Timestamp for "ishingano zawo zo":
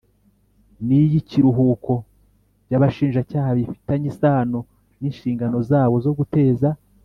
5.11-6.13